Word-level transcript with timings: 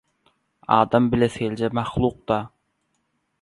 Adam 0.75 1.09
bilesigeliji 1.11 1.69
mahluk-da. 1.81 2.41